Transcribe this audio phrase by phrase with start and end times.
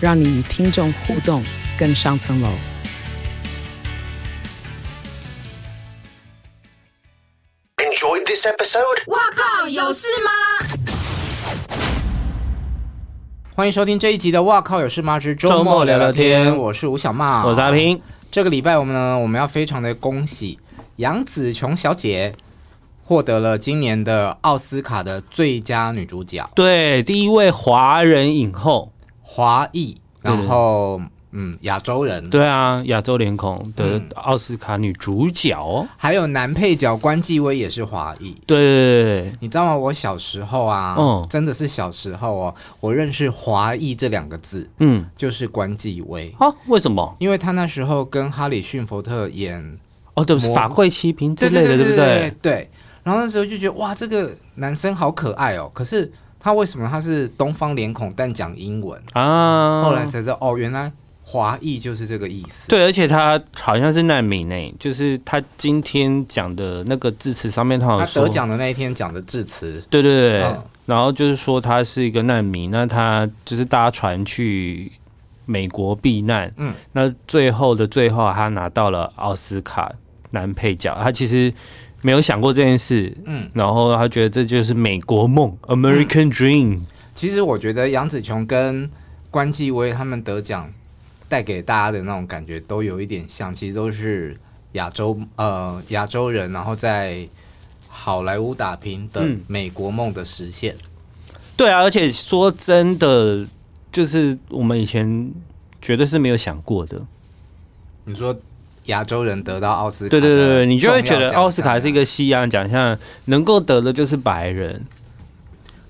[0.00, 1.42] 让你与听众互动
[1.76, 2.48] 更上层楼。
[7.78, 9.08] Enjoyed this episode？
[9.08, 10.30] 哇靠，有事吗？
[13.56, 18.00] 欢迎收听这一集的《哇靠有事吗之周末聊聊天》，我是吴小帽，我是阿平。
[18.30, 20.60] 这个礼拜我们呢，我们要非常的恭喜
[20.96, 22.34] 杨紫琼小姐
[23.02, 28.92] 获得了今年的奥斯卡的最佳女主角，对，第一位华人影后，
[29.30, 30.98] 华裔，然后
[31.32, 39.76] 嗯，亚洲人，对啊，亚洲脸孔的奥斯卡女主角哦，还有男配角关继威也是华裔，对对对对，你知道吗？
[39.76, 47.14] 我小时候啊，嗯真的是小时候哦，我认识华裔这两个字，嗯，就是关继威，啊，为什么？
[47.18, 49.78] 因为他那时候跟哈里逊福特演。
[50.14, 52.34] 哦，对，法柜奇兵之类的，对对不对？
[52.42, 52.70] 对。
[53.04, 55.70] 然后那时候就觉得哇，这个男生好可爱哦。
[55.72, 56.10] 可是
[56.40, 59.82] 他为什么他是东方脸孔但讲英文啊？
[59.82, 60.90] 后来才知道哦，原来
[61.22, 62.68] 华裔就是这个意思。
[62.68, 69.82] 对，而且他好像是难民诶，就是他今天讲的那个致辞上面，他好像他得奖的那一天讲的致辞。
[69.90, 70.42] 对对对。
[70.44, 74.92] 嗯、然后就是说他是一个难民，那他就是搭船去
[75.44, 76.52] 美国避难。
[76.56, 76.72] 嗯。
[76.92, 79.92] 那最后的最后，他拿到了奥斯卡。
[80.30, 81.50] 男配角，他其实
[82.00, 86.80] 没有想过这件事，嗯，然后他觉得这就是美国梦，American Dream。
[87.14, 88.88] 其实我觉得杨紫琼跟
[89.30, 90.72] 关继威他们得奖
[91.28, 94.36] 带给大家的那种感觉都有一点像，其实都是
[94.72, 97.28] 亚洲呃亚洲人，然后在
[97.88, 100.76] 好莱坞打拼的美国梦的实现。
[101.56, 103.44] 对啊，而且说真的，
[103.90, 105.32] 就是我们以前
[105.82, 107.04] 绝对是没有想过的。
[108.04, 108.38] 你说。
[108.88, 114.84] 亚洲人得到奥斯卡，对对对，你就会觉得奥斯卡是一个西洋奖项，能够得的就是白人。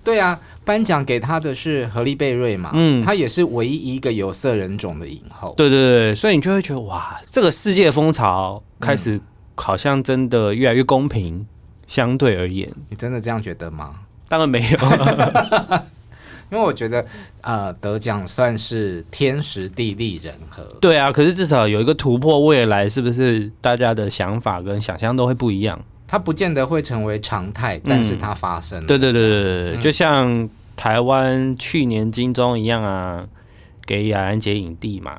[0.04, 5.52] 对啊，颁奖给他的是荷丽贝瑞嘛，嗯，他也是唯一一个有色人种的影后。
[5.56, 9.20] 对对对，所以你就会觉得哇，这个世界风潮开始
[9.56, 11.46] 好像真的越来越公平，嗯、
[11.86, 13.96] 相对而言，你真的这样觉得吗？
[14.28, 14.78] 当然没有。
[16.50, 17.04] 因为我觉得，
[17.42, 20.62] 呃，得奖算是天时地利人和。
[20.80, 25.78] 对啊，可是至少有一个突破，未来是不是大家的想法跟想象都会不一样？
[26.06, 28.86] 它不见得会成为常态，但是它发生了。
[28.86, 33.26] 对对对对对，嗯、就像台湾去年金钟一样啊，
[33.84, 35.18] 给雅安姐影帝嘛。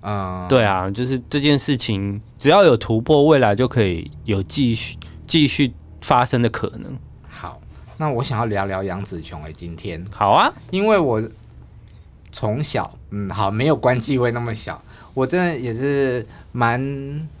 [0.00, 4.96] 嗯，对啊，就是这件事情，只要有突破，未来就可以有继续
[5.26, 6.96] 继续发生的可能。
[7.98, 11.22] 那我想要聊聊杨紫琼哎，今天好啊，因为我
[12.30, 14.80] 从小嗯好没有关继威那么小，
[15.14, 16.80] 我真的也是蛮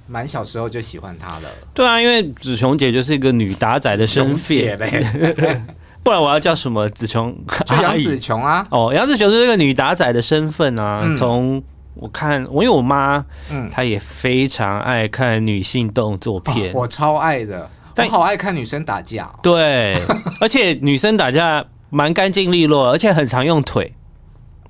[0.06, 1.48] 蛮小时候就喜欢她了。
[1.72, 5.06] 对啊，因为紫琼姐就是一个女打仔的身份嘞，
[6.02, 7.36] 不然我要叫什么紫琼？
[7.66, 8.66] 就杨紫琼啊。
[8.70, 11.02] 哦，杨紫琼是一个女打仔的身份啊。
[11.04, 11.62] 嗯、从
[11.94, 17.68] 我看，我因为我妈，嗯，她也非常爱看女性动作片，哦、我超爱的。
[18.06, 19.96] 我好爱看女生打架，哦，对，
[20.40, 23.94] 而且女生打架蛮干净利落，而且很常用腿。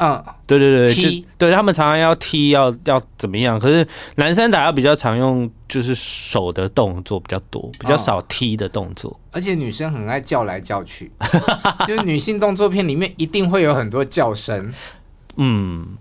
[0.00, 3.58] 嗯，对对对，踢，对他们常常要踢，要要怎么样？
[3.58, 3.84] 可是
[4.14, 9.10] 男生打架比较常用，就是手的动作比较多，比较少踢的动作。
[9.10, 11.10] 嗯、而且女生很爱叫来叫去，
[11.84, 14.72] 就是女性动作片里面一定会有很多叫声。
[15.34, 15.96] 嗯，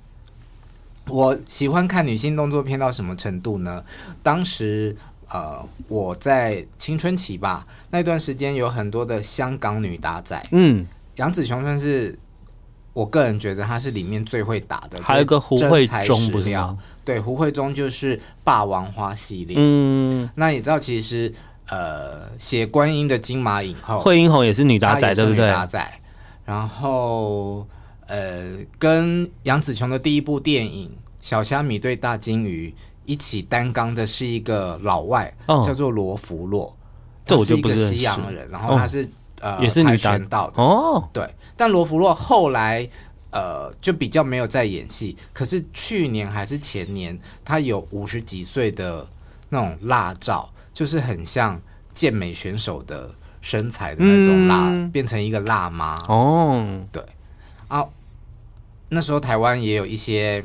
[1.08, 3.84] 我喜欢看女性动作片到什么程度呢？
[4.22, 4.96] 当时。
[5.30, 12.18] 呃，我在青春期吧，那段时间有很多的香港女打仔，嗯，杨紫琼算是
[12.94, 16.78] 我个人觉得她是里面最会打的，还有个胡慧中不是吗？
[17.04, 21.34] 对，胡慧中就是霸王花系列，嗯，那你知道其实
[21.68, 25.50] 呃，写观音的金马影后惠英红也是女打仔，对不对？
[25.50, 26.02] 打仔，
[26.46, 27.68] 然后
[28.06, 30.88] 呃，跟杨紫琼的第一部电影
[31.20, 32.74] 《小虾米对大金鱼》。
[33.08, 36.78] 一起担纲的是一个老外，哦、叫做罗福洛，
[37.24, 39.10] 这是一个西洋人，然后他是、哦、
[39.40, 40.62] 呃也是跆拳道的。
[40.62, 41.28] 哦，对。
[41.56, 42.88] 但罗福洛后来
[43.32, 49.08] 呃就比较没有在演戏，可是去年还是前年，他有五十几岁的
[49.48, 51.60] 那种辣照，就是很像
[51.94, 55.96] 健美选手的身材的那种辣，嗯、变成一个辣妈。
[56.10, 57.02] 哦，对。
[57.70, 57.86] 啊。
[58.90, 60.44] 那时候台湾也有一些。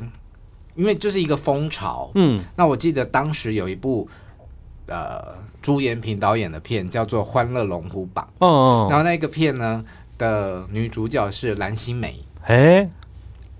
[0.75, 2.11] 因为就是一个风潮。
[2.15, 4.07] 嗯，那我记得当时有一部
[4.87, 8.27] 呃朱延平导演的片叫做《欢乐龙虎榜》。
[8.45, 9.83] 哦，哦，然后那个片呢
[10.17, 12.89] 的女主角是蓝心湄，哎，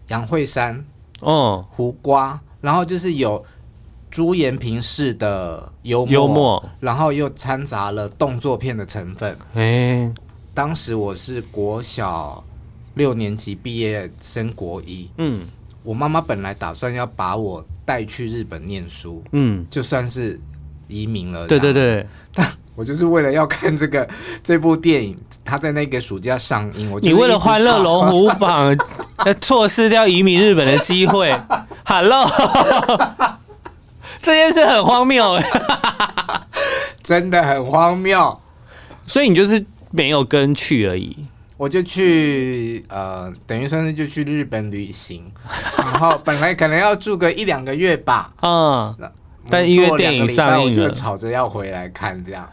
[0.07, 0.83] 杨惠珊，
[1.21, 3.45] 哦，胡瓜，然后就是有
[4.09, 9.37] 朱延平式的幽默，幽默，然后又掺杂了动作片的成分。
[9.53, 10.13] 哎，
[10.53, 12.43] 当时我是国小
[12.95, 15.45] 六年级毕业升国一，嗯。
[15.83, 20.39] 我妈妈本来打算要把我带去日本念书，嗯，就算是
[20.87, 21.45] 移民了。
[21.47, 24.07] 对对对，但我就是为了要看这个
[24.43, 26.89] 这部电影，它在那个暑假上映。
[26.89, 28.75] 我你为了欢乐龙虎榜，
[29.41, 31.37] 错失掉移民日本的机会。
[31.85, 32.25] Hello，
[34.21, 35.37] 这件事很荒谬，
[37.03, 38.39] 真的很荒谬。
[39.05, 41.17] 所以你就是没有跟去而已。
[41.57, 45.31] 我就去呃，等于算是就去日本旅行，
[45.77, 48.95] 然后本来可能要住个一两个月吧，嗯，
[49.49, 52.49] 但因为电影上映了，就吵着要回来看这样。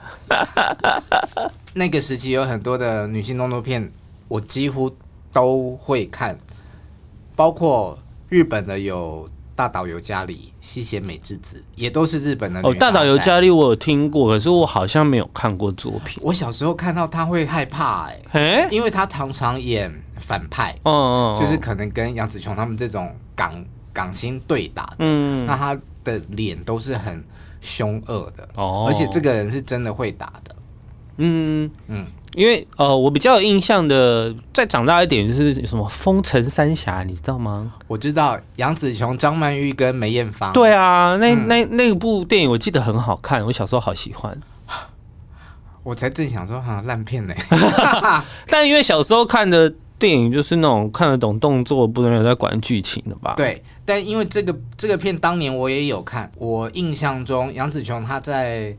[1.74, 3.90] 那个时期有很多的女性动作片，
[4.28, 4.94] 我几乎
[5.32, 6.38] 都会看，
[7.36, 7.98] 包括
[8.28, 9.28] 日本的有。
[9.56, 12.60] 大岛由佳里、西贤美智子也都是日本的。
[12.60, 16.22] 哦，大岛由佳丽我有听过，可是我好像没有看过作品。
[16.24, 27.24] 我小时候看到他会害怕、欸，哎，因为他常常演反派，哦，哦，哦，就是可能跟杨紫琼他们这种港港星对打，嗯，那他的脸都是很
[27.60, 30.54] 凶恶的，哦，而且这个人是真的会打的，
[31.16, 32.06] 嗯嗯。
[32.34, 37.72] 因为呃，我比较有印象的，再长大一点就是什么《风城三侠》，你知道吗？
[37.88, 40.52] 我知道杨紫琼、张曼玉跟梅艳芳。
[40.52, 44.38] 对啊，那那那部电影我记得很好看，我小时候好喜欢。
[45.82, 47.34] 我才正想说哈烂片呢，
[48.46, 49.68] 但因为小时候看的
[49.98, 53.34] 电影就是那种看得懂动作，不能有在管剧情的吧？
[53.36, 58.76] 对，但因为这个这个片当年我也有看，我印象中杨紫琼她在。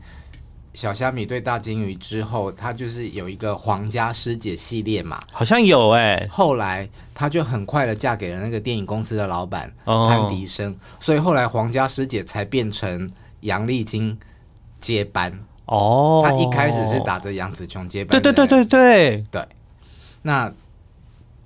[0.74, 6.26] 小虾米对大金鱼之后，他就是有一个皇家师姐系列嘛，好像有哎、欸。
[6.28, 10.08] 后来他就很快的嫁给了那个电影公司的老板、oh.
[10.08, 13.10] 潘迪生，所以后来皇家师姐才变成
[13.40, 14.18] 杨丽菁
[14.80, 15.30] 接班
[15.66, 16.22] 哦。
[16.24, 16.26] Oh.
[16.26, 19.48] 他一开始是打着杨紫琼接班，对对对对对对。
[20.22, 20.50] 那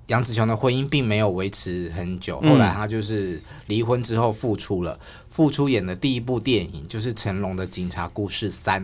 [0.07, 4.97] 杨紫琼的婚姻并没有维持很久，后来他就是离婚之后复出了，
[5.29, 8.81] 复出演的第一部电影就是成龙的《警察故事三》。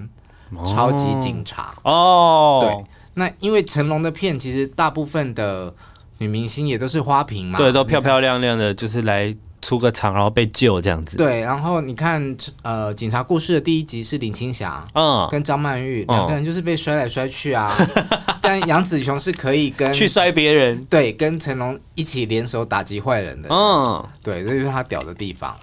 [0.66, 1.74] 超级警察。
[1.84, 2.86] 哦，对，
[3.16, 5.74] 那因为成龙的片其实大部分的
[6.18, 11.16] 女明星也都是花瓶嘛，对，都漂漂亮亮的，就是来出个场，然后被救这样子。
[11.16, 17.74] 对，然后你看，呃，警察故事的第一集是林青霞，嗯，跟张曼玉两个人就是被摔来摔去啊，
[18.42, 25.56] 但杨紫琼是可以跟去摔别人，对，跟成龙一起联手打击坏人的，嗯，对，这就是他屌的地方。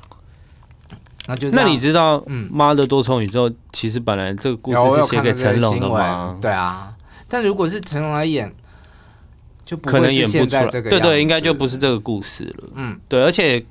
[1.26, 6.37] 那就那你知道，嗯，妈的多重宇宙其实本来这个故事是写给成龙的吗？
[6.40, 6.94] 对啊，
[7.28, 8.52] 但如果是成龙来演，
[9.64, 12.69] 就不会是现在这个，对对，应该就不是这个故事了。
[12.75, 13.64] 嗯，对，而且，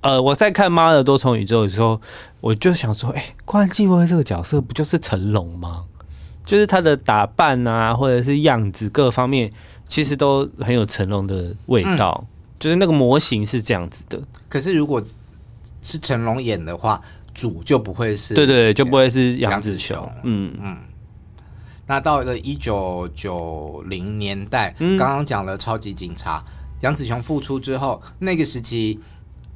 [0.00, 2.00] 呃，我在看妈的多重宇宙的时候，
[2.40, 5.84] 我就想说，哎、欸，关继威这个角色不就是成龙吗？
[6.44, 9.52] 就是他的打扮啊，或者是样子各方面，
[9.86, 12.26] 其实都很有成龙的味道，嗯、
[12.58, 14.18] 就是那个模型是这样子的。
[14.48, 15.00] 可是如果
[15.82, 17.00] 是成龙演的话，
[17.34, 20.10] 主就不会是，对对，就不会是杨紫琼。
[20.24, 20.76] 嗯嗯。
[21.86, 26.44] 那到了一九九零年代，刚刚讲了超级警察，
[26.82, 29.00] 杨紫琼复出之后，那个时期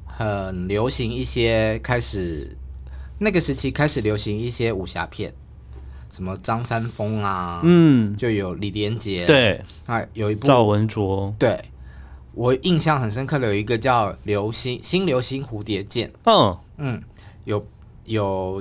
[0.05, 2.57] 很流行一些开始，
[3.19, 5.31] 那个时期开始流行一些武侠片，
[6.09, 11.59] 什么张三丰啊，嗯，就有李连杰，对，啊，有一部赵文卓，对。
[12.33, 16.57] 我印象很深刻的有一个叫《流星新流星蝴蝶剑》，嗯。
[16.77, 17.01] 嗯，
[17.45, 17.63] 有
[18.05, 18.59] 有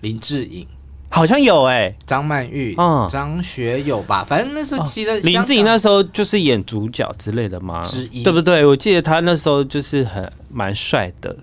[0.00, 0.66] 林志颖，
[1.08, 7.80] 好像有哎、欸，张曼玉，嗯，张学友吧，反正那时候记得林志颖那时候就是演主角之类的嘛？
[7.84, 8.66] 之一，对不对？
[8.66, 11.34] 我记得他那时候就是很蛮帅的。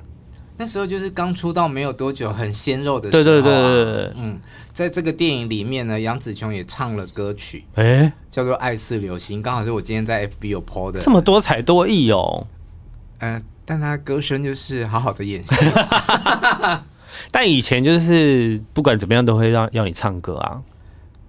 [0.62, 3.24] 那时候就是刚出道没有多久，很鲜肉的时候、啊。
[3.24, 4.40] 对对对对对，嗯，
[4.72, 11.00] 在这个电影里面呢，杨紫琼也唱了歌曲，哎、欸，叫做《爱似流星》，刚好是我今天在 FB 有 po 的。
[11.00, 12.46] 这么多才多艺哦，
[13.18, 15.56] 嗯、呃，但他歌声就是好好的演戏。
[17.32, 20.62] 但以前就是不管怎么样都会让要你唱歌啊。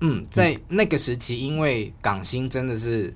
[0.01, 3.15] 嗯，在那个时期，因为港星真的是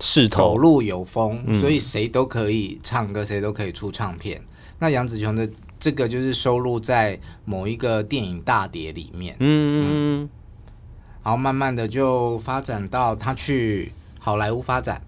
[0.00, 4.42] 势头走路有风，嗯、所以谁都可以唱歌，谁都可以出唱片。
[4.84, 5.48] 那杨紫琼的
[5.80, 10.28] 这个就是收录在某一个电影大碟里面，嗯嗯，
[11.22, 15.00] 然后慢慢的就发展到他去好莱坞发展，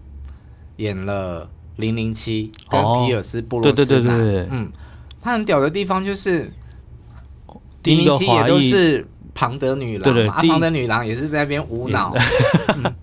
[0.76, 1.44] 演了
[1.76, 4.18] 《零零七》跟皮尔斯布鲁斯南，
[4.50, 4.72] 嗯，
[5.20, 6.50] 他很屌的地方就是，
[7.82, 9.04] 零零七也都是
[9.34, 12.14] 庞德女郎对对，嘛，庞德女郎也是在那边无脑，
[12.76, 12.94] 嗯，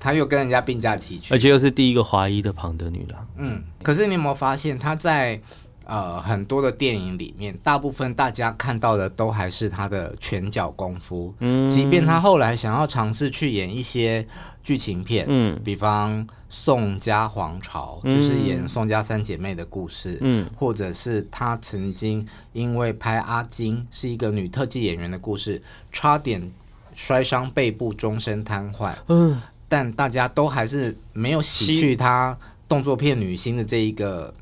[0.00, 3.28] 他又跟人家并驾齐驱，而且又是第一个华裔的庞德女郎。
[3.36, 5.38] 嗯，可是你有没有发现他在？
[5.86, 11.34] 呃，很多的电影里面，大部分大家看到的都还是他的拳脚功夫。
[11.40, 14.26] 嗯，即便他后来想要尝试去演一些
[14.62, 25.62] 剧情片，嗯，比方宋家皇朝，嗯，就是演宋家三姐妹的故事，嗯，或者是他曾经因为拍阿金是一个女特技演员的故事，
[25.92, 26.50] 差点
[26.94, 28.94] 摔伤背部，终身瘫痪。
[29.08, 29.38] 嗯，
[29.68, 34.32] 但大家都还是没有洗去他动作片女星的这一个。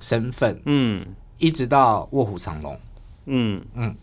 [0.00, 1.04] 身份，嗯，
[1.38, 2.78] 一直到卧虎藏龙，
[3.26, 3.60] 嗯。
[3.74, 3.94] 嗯，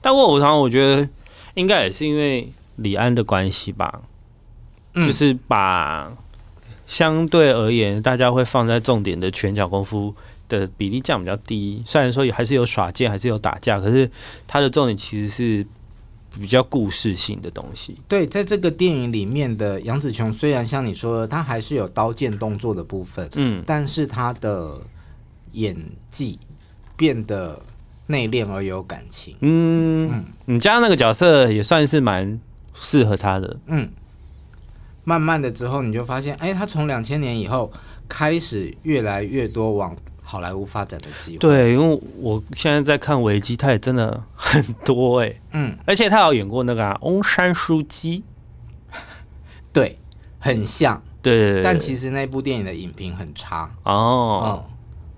[0.00, 1.08] 但卧虎藏龙，我觉得
[1.54, 4.02] 应该也是因为李安的关系吧，
[4.94, 6.12] 嗯，就是把
[6.86, 10.14] 相对而言大家会放在重点的拳脚功夫
[10.48, 14.10] 的比例降比较低，虽然说也还是有耍剑，还是有打架，可是
[14.46, 15.66] 他的重点其实是
[16.38, 17.96] 比较故事性的东西。
[18.08, 24.80] 对，在这个电影里面的杨紫琼，虽然像你说的，他还是有刀剑动作的部分，嗯，但是他的。
[25.54, 25.76] 演
[26.10, 26.38] 技
[26.96, 27.60] 变得
[28.06, 29.34] 内敛而有感情。
[29.40, 32.38] 嗯嗯，你加那个角色也算是蛮
[32.74, 33.56] 适合他的。
[33.66, 33.88] 嗯，
[35.04, 37.72] 慢慢的之后你就发现，哎、欸，他从两千年以后
[38.08, 41.38] 开始越来越多往好莱坞发展的机会。
[41.38, 45.40] 对，因为我现在在看维基，他也真的很多哎、欸。
[45.52, 48.22] 嗯，而且他有演过那个、啊、翁山书记，
[49.72, 49.98] 对，
[50.38, 51.02] 很像。
[51.22, 54.62] 对，对，对，但其实那部电影的影评很差哦。
[54.68, 54.73] 嗯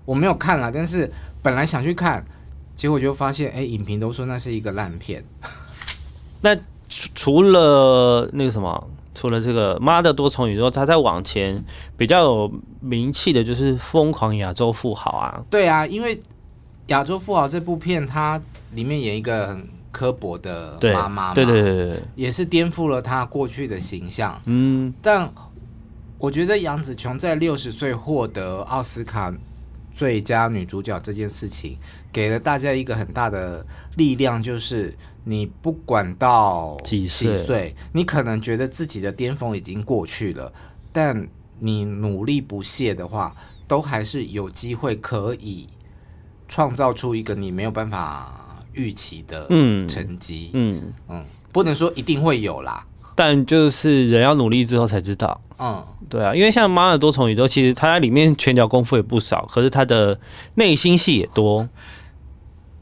[0.07, 1.11] 我没有看了，但是
[1.41, 2.25] 本来想去看，
[2.77, 5.21] 结果就发现，哎，影评都说那是一个烂片。
[6.39, 6.55] 那
[6.87, 11.61] 除除了那个什么，除了这个《妈的多重宇宙》，他在往前
[11.97, 15.43] 比较有名气的就是《疯狂亚洲富豪》啊。
[15.49, 16.15] 对啊，因为
[16.87, 24.41] 《亚洲富豪》这部片，它里面演一个很刻薄的妈妈嘛，对对对对，也是颠覆了他过去的形象。
[24.45, 25.29] 嗯，但
[26.17, 29.33] 我觉得杨紫琼在六十岁获得奥斯卡。
[29.97, 31.75] 最佳女主角这件事情，
[32.13, 40.53] 给了大家一个很大的力量，就是你不管到几岁，你可能觉得自己的巅峰已经过去了，
[40.91, 41.27] 但
[41.57, 43.35] 你努力不懈的话，
[43.67, 45.65] 都还是有机会可以
[46.47, 49.47] 创造出一个你没有办法预期的
[49.87, 50.51] 成绩。
[50.53, 52.85] 嗯嗯嗯，不能说一定会有啦。
[53.15, 60.19] 但就是人要努力之后才知道，嗯，对啊，因为像《妈的多重宇宙》，其实他在里面拳脚功夫也不少，可是他的
[60.55, 61.67] 内心戏也多。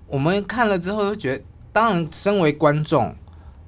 [0.07, 3.15] 我们看了之后就觉得，当然身为观众，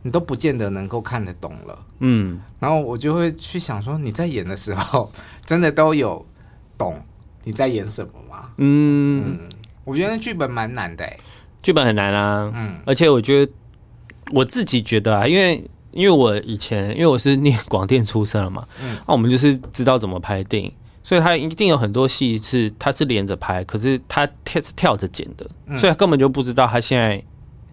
[0.03, 2.39] 你都不见得能够看得懂了，嗯。
[2.59, 5.11] 然后我就会去想说，你在演的时候，
[5.45, 6.25] 真的都有
[6.77, 7.01] 懂
[7.43, 8.49] 你在演什么吗？
[8.57, 9.49] 嗯，嗯，
[9.83, 11.19] 我觉得剧本蛮难的，欸，
[11.61, 13.51] 剧本很难啊，嗯，而且我觉得
[14.33, 15.67] 我自己觉得啊，因为。
[15.91, 20.72] 因为我以前，因为我是念广电出身了嘛，那、嗯啊、我们就是知道怎么拍电影，
[21.03, 27.24] 所以他一定有很多戏是他是连着拍，可是他跳是跳着剪的，嗯、所以他根本就不知道他现在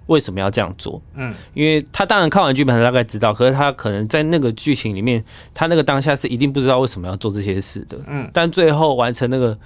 [0.07, 1.01] 为什么要这样做。
[1.15, 7.99] 嗯，因为他当然看完剧本，他大概知道，可是他可能在那个剧情里面，他那个当下是一定不知道为什么要做这些事的。
[8.07, 9.59] 嗯，但最后完成那个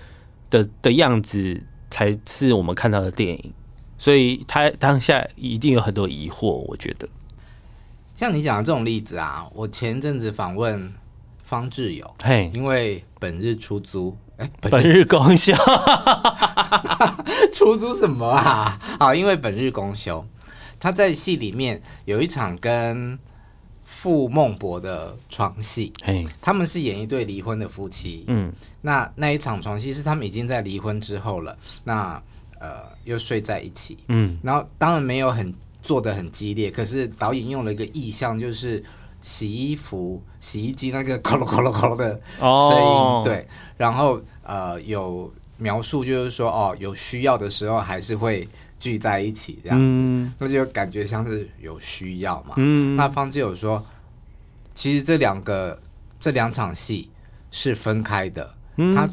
[0.48, 3.52] 的的样子，才是我们看到的电影，
[3.98, 7.08] 所以他当下一定有很多疑惑，我觉得。
[8.18, 10.92] 像你讲的这种例子啊，我前阵子访问
[11.44, 15.54] 方志友，嘿，因为本日出租，哎，本日公休，
[17.54, 18.76] 出租什么啊？
[18.98, 20.26] 好，因为本日公休，
[20.80, 23.16] 他在戏里面有一场跟
[23.84, 32.20] 傅孟博的床戏，嘿，他们是演一对离婚的夫妻，嗯，那那一场床戏是他们已经在离婚之后了，那
[32.58, 35.54] 呃又睡在一起，嗯，然后当然没有很。
[35.88, 38.84] 做的很激烈，可是导演用了一个意象，就是
[39.22, 43.24] 洗衣服、洗衣机那个 “咯咯咯咯咯”的声音，oh.
[43.24, 43.48] 对。
[43.78, 48.46] 然后呃，有描述就是说，哦，有需要的时候还是会
[48.78, 52.56] 聚在一起这样子，嗯、那就感觉像是有需要嘛。
[52.58, 53.82] 嗯、那方志友说，
[54.74, 55.80] 其实这两个
[56.20, 57.10] 这两场戏
[57.50, 59.08] 是分开的，嗯、他。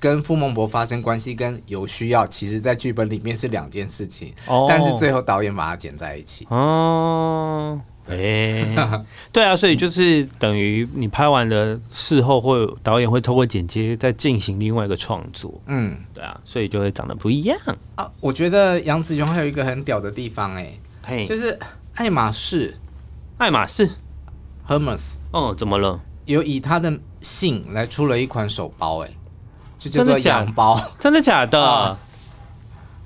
[0.00, 4.66] 跟傅孟博发生关系跟有需要，其实在剧本里面是两件事情，oh.
[4.66, 6.46] 但是最后导演把它剪在一起。
[6.48, 7.78] 哦，
[8.08, 8.64] 哎，
[9.30, 15.60] 对啊，所以就是等于你拍完了，事后会导演会透过剪接再进行另外一个创作。
[15.66, 17.58] 嗯，对啊，所以就会长得不一样
[17.96, 18.10] 啊。
[18.20, 20.56] 我觉得杨子琼还有一个很屌的地方，
[21.04, 21.58] 哎，就是
[21.96, 22.74] 爱马仕，
[23.36, 23.86] 爱马仕
[24.66, 26.00] ，Hermes，哦，怎么了？
[26.24, 29.10] 有以他的姓来出了一款手包，哎。
[29.80, 31.96] 就叫做洋包， 真的假的？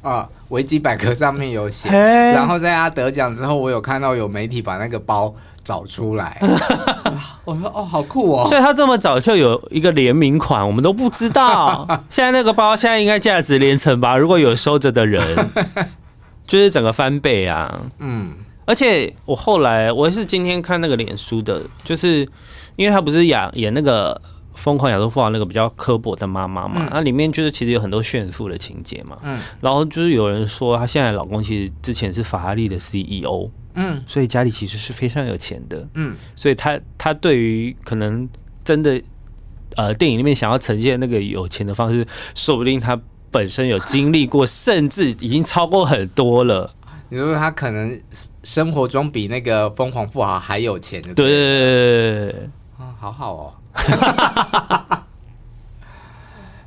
[0.02, 1.88] 啊，维基百科上面有写。
[1.88, 6.36] 然后在他得奖之后，我有看到有媒体把那个包找出来。
[7.46, 8.46] 我说哦，好酷哦！
[8.48, 11.86] 所以他这么早就有一个联名款，我们都不知道。
[12.10, 14.16] 现在那个包现在应该价值连城吧？
[14.18, 15.22] 如果有收着的人，
[16.46, 17.80] 就是整个翻倍啊。
[17.98, 18.34] 嗯，
[18.66, 22.28] 而且我后来我是今天看那个脸书的，就是
[22.76, 24.20] 因为他不是演演那个。
[24.54, 29.18] 疯狂亚洲富豪那个比较刻薄的妈妈嘛，那、嗯、里面就是其实有很多炫富的情节嘛。
[29.22, 33.50] 嗯，然后就是有人说，她现在老公其实之前是法拉利的 CEO。
[33.74, 35.86] 嗯，所以家里其实是非常有钱的。
[35.94, 38.28] 嗯，所以她她对于可能
[38.64, 39.02] 真的
[39.76, 42.98] 呃电影里面想要呈现那个有钱的方式，说不定她
[43.32, 46.72] 本身有经历过，甚至已经超过很多了。
[47.10, 48.00] 你说他可能
[48.42, 51.00] 生活中比那个疯狂富豪还有钱？
[51.02, 52.30] 对对对，
[52.78, 53.54] 啊，好好哦。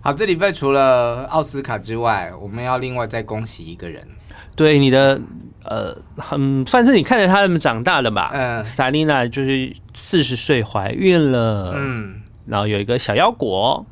[0.02, 4.08] 好，这礼拜除了奥斯卡之外，我们要另外再恭喜一个人。
[4.56, 5.20] 对，你的
[5.64, 8.32] 呃，很算是你看着他们长大的吧？
[8.34, 13.86] 嗯，Selina 就是四十岁怀孕了，嗯，然后有一个小腰果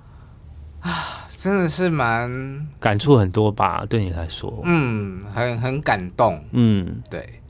[0.80, 3.86] 啊，真的是蛮感触很多吧？
[3.90, 7.42] 对你来说，嗯，很很感动，嗯，对，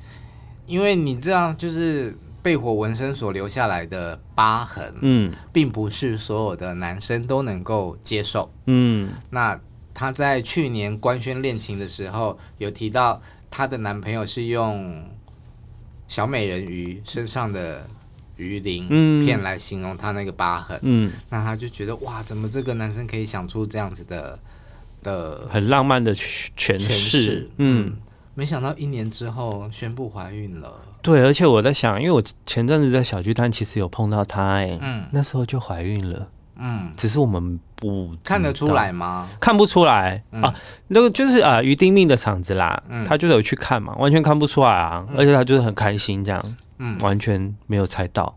[0.65, 2.17] 因为你这样就是。
[2.45, 9.09] 被火纹身所留下来的疤痕，嗯，并不是所有的男生都能够接受，嗯。
[9.31, 9.59] 那
[9.95, 15.03] 她在去年官宣恋情的时候，有提到她的男朋友是用
[16.07, 17.89] 小美人鱼身上的
[18.37, 18.87] 鱼鳞
[19.25, 21.11] 片来形容他那个疤痕，嗯。
[21.31, 24.39] 那她就觉得哇，怎么这个男生可以想出这样子的
[25.01, 27.97] 的很浪漫的诠释，嗯。
[28.35, 30.81] 没想到一年之后宣布怀孕了。
[31.01, 36.27] 对，而且我在想，因为我前阵子在小巨蛋其实有碰到她，哎，嗯，那时候就怀孕了，
[36.57, 39.27] 嗯，只是我们不看得出来吗？
[39.39, 40.53] 看不出来、嗯、啊，
[40.89, 48.35] 那个就是啊，于丁命的场子啦，嗯，他就有去看嘛，完全看不出来啊，嗯、而且他就是很开心这样，嗯，完全没有猜到。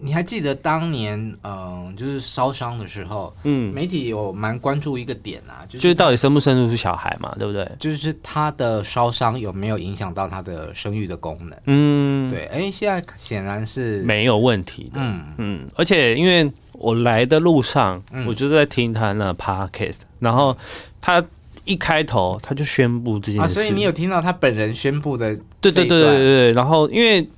[0.00, 7.68] 你还记得当年，嗯、呃，就是烧伤的时候，嗯，媒体有蛮关注一个点啊，就是，就是到底生不生得出小孩嘛，对不对？
[7.78, 11.58] 就是他的烧伤有没有影响到他的生育的功能？
[11.66, 20.56] 嗯，对，哎，现在显然是没有问题的，嗯嗯，而且因为我来的路上，嗯、我就在听他那 podcast，然后
[21.00, 21.24] 他
[21.64, 25.34] 一开头他就宣布这件事，啊，所以你有听到他本人宣布的？
[25.60, 27.28] 对对对对对，然后因为。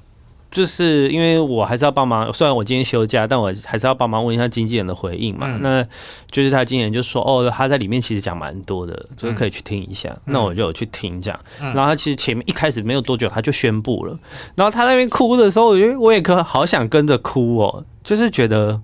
[0.50, 5.46] 就是因为我还是要帮忙，虽然我今天休假，但我还是要帮忙问一下经纪人的回应嘛。
[5.48, 5.86] 嗯、那
[6.30, 10.08] 就是他经纪人就说，哦，他在里面其实讲蛮多的，就是可以去听一下。
[10.26, 11.40] 嗯、那我就有去听这样。
[11.58, 14.18] 然后他其实前面一开始没有多久，他就宣布了。
[14.56, 18.80] 然后他那边哭的时候，我觉得我也可好想跟着哭哦，就是觉得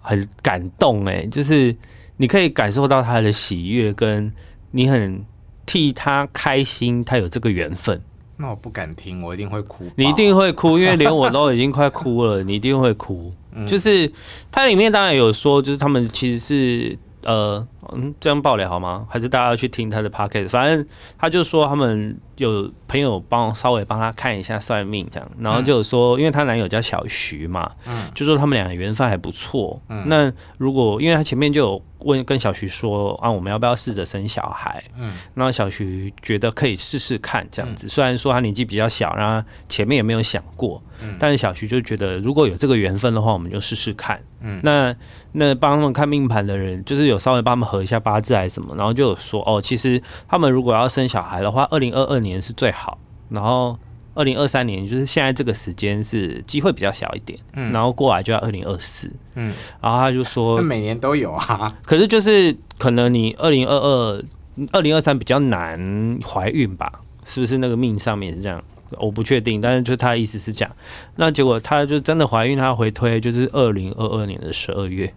[0.00, 1.74] 很感动哎，就是
[2.18, 4.30] 你可以感受到他的喜悦，跟
[4.72, 5.24] 你很
[5.64, 8.02] 替他开心，他有这个缘分。
[8.36, 9.84] 那我不敢听，我一定会哭。
[9.96, 13.32] 你一定会哭，因为连我都已经快哭了，你一定会哭。
[13.66, 14.10] 就是
[14.50, 17.66] 它里面当然有说，就是他们其实是呃。
[17.92, 19.06] 嗯，这样爆料好吗？
[19.08, 20.48] 还是大家要去听他的 podcast？
[20.48, 20.86] 反正
[21.18, 29.80] 他就说他们有朋友帮稍微帮他看一下算命，这样，然后就说，因为她男友叫小徐嘛，嗯，就说他们两个缘分还不错。
[29.88, 34.82] 嗯，那如果因为他前面就有问跟小徐说啊，我们要不要试着生小孩？
[34.96, 37.88] 嗯，然后小徐觉得可以试试看这样子。
[37.88, 44.20] 虽然说他年纪比较小，然后前面也没有想过，嗯，但是小徐就觉得如果有这个缘分的话，我们就试试看。
[44.44, 44.94] 嗯，那
[45.30, 47.71] 那帮他们看命盘的人，就是有稍微帮他们。
[47.72, 52.98] 合一下八字还是什么，然后就有说哦，其实他们如果要生小孩的话，二零二二年是最好，
[53.30, 53.78] 然后
[54.14, 64.24] 二零二三年就是现在这个时间是机会比较小一点，嗯，然后过来就要二零二四，嗯，然后他就说每年都有啊，可 是就是可能你二零二二、
[64.72, 68.62] 二零二三比较难怀孕吧，是不是那个命上面是这样？
[68.98, 70.76] 我不确定，但是就他的意思是这样，
[71.16, 75.10] 那结果他就真的怀孕，他回推就是二零二二年的十二月。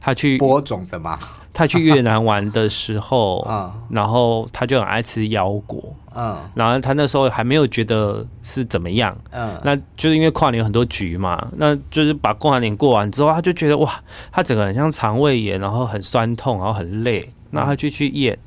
[0.00, 1.18] 他去播种的嘛？
[1.52, 5.82] 他去越南玩的时候，嗯， 然后他就很爱吃腰果，
[6.14, 13.90] 嗯，然后他那时候还没有觉得是怎么样，嗯，那就是因为跨年有很多局嘛，那就是把过完年过完之后，他就觉得哇，
[14.30, 18.38] 他整个很像肠胃炎，然后很酸痛，然后很累，然后他就去验，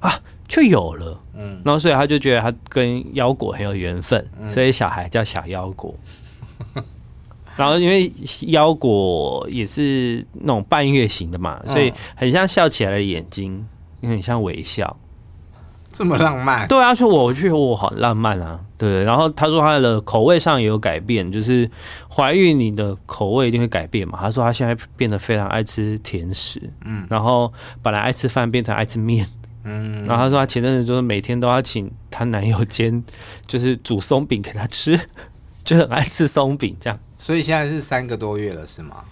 [0.00, 0.12] 啊，
[0.48, 5.94] 就有了，嗯，然后所以他就觉得他跟腰果很有缘分，所以小孩叫小腰果。
[7.56, 8.10] 然后因为
[8.48, 13.66] 腰果也是那种半月形的嘛，所以很像笑起来的眼睛，
[14.00, 14.96] 也很像微笑，
[15.92, 16.66] 这么浪漫。
[16.68, 18.60] 对啊，说我觉得我好浪漫啊。
[18.78, 21.70] 对，然后他说他的口味上也有改变，就是
[22.08, 24.18] 怀孕你的口味一定会改变嘛。
[24.18, 29.26] 他说他现在变得非常爱吃甜食，嗯，然后本来爱吃饭变成爱吃面，
[29.64, 33.04] 嗯，然后她说她前阵子就是每天都要请她男友煎，
[33.46, 34.98] 就是煮松饼给她吃，
[35.64, 36.98] 就很爱吃松饼这样。
[37.18, 39.04] 所以现在是三个多月了，是吗？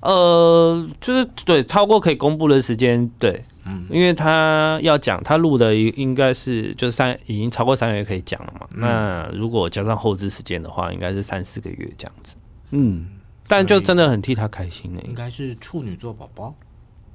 [0.00, 8.66] 呃，就是对，超过可以公布的时间，对，嗯，因为他要讲，他录的应应该是就是三，已经超过三个月可以讲了嘛。
[8.72, 12.34] 嗯、那如果加上后置时间的话，应该是三四个月这样子。
[12.72, 13.06] 嗯，
[13.48, 15.08] 但就真的很替他开心呢、欸。
[15.08, 16.54] 应该是处女座宝宝。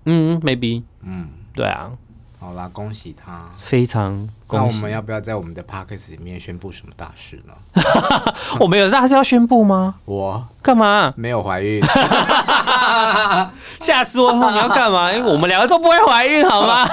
[0.06, 0.82] 嗯，maybe。
[1.04, 1.91] 嗯，对啊。
[2.39, 3.49] 好啦，恭喜他！
[3.62, 4.65] 非常恭喜。
[4.67, 7.54] 那我们要不要在我们的 podcast 里面宣布什么大事呢？
[8.62, 9.95] 我们有大事要宣布吗？
[10.06, 11.13] 我干嘛？
[11.17, 11.82] 没有怀孕，
[13.82, 14.52] 吓死我了！
[14.52, 15.12] 你要干嘛？
[15.12, 16.86] 因 为我们两个都不会怀孕，好吗？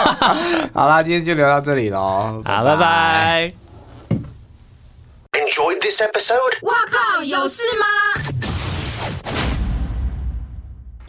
[0.75, 2.43] 好啦，今天就聊到这里喽。
[2.45, 3.53] 好，拜拜。
[5.33, 6.59] Enjoy this episode？
[6.63, 8.46] 我靠，有事吗？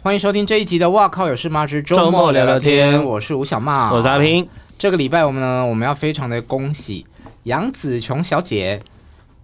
[0.08, 4.48] 欢迎收听这一集的《哇靠有事吗之周末聊聊天》，我是吴小曼，我是阿平。
[4.78, 7.04] 这个礼拜我们呢，我们要非常的恭喜
[7.42, 8.80] 杨紫琼小姐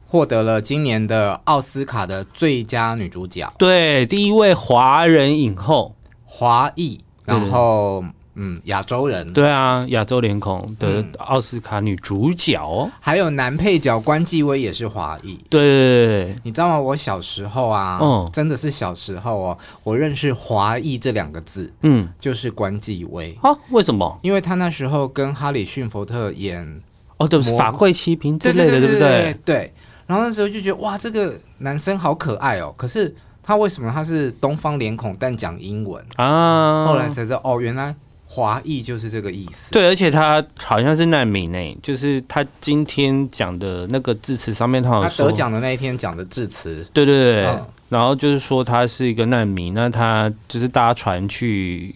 [0.06, 8.02] 获得了今年的奥斯卡的最佳女主角，对，第一位华人影后，华裔，然后。
[8.36, 15.38] 嗯，亚洲人对啊，亚洲脸孔的奥斯卡女主角，哦，还有男配角关继威也是华裔。
[15.48, 16.80] 对，对，对，对，你知道吗？
[16.80, 23.56] 我小时候啊，嗯，真的是小时候哦，我认识“华裔”这两个字，嗯，就是关继威啊。
[23.70, 24.18] 为什么？
[24.22, 26.80] 因为他那时候跟哈里逊福特演
[27.18, 29.36] 哦，对，法柜七兵之类的，对不对？
[29.44, 29.72] 对。
[30.06, 32.74] 然后那时候就觉得哇，这个男生好可爱哦。
[32.76, 36.84] 可是他为什么他是东方脸孔但讲英文啊？
[36.84, 37.94] 后来才知道哦，原来。
[38.34, 39.70] 华裔就是这个意思。
[39.70, 46.84] 对，而且他好像是难民诶，就是他今天讲的那个致辞上面，他好像他得奖的那一天讲的致辞。
[46.92, 51.94] 对对对，嗯、然后就是说他是一个难民，那他就是搭船去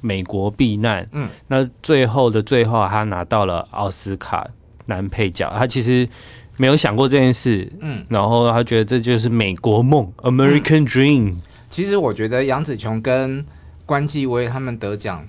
[0.00, 1.08] 美国避难。
[1.12, 4.44] 嗯，那最后的最后，他拿到了奥斯卡
[4.86, 5.48] 男配角。
[5.56, 6.08] 他其实
[6.56, 7.72] 没有想过这件事。
[7.80, 11.34] 嗯，然后他觉得这就是美国梦 （American Dream）。
[11.34, 11.36] 嗯、
[11.70, 13.46] 其实我觉得杨紫琼跟
[13.86, 15.24] 关继威他们得奖。